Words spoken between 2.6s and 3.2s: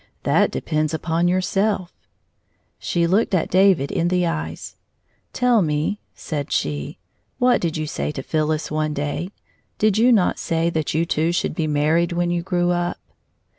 She